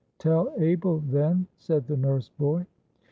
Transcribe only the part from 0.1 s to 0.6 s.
Tell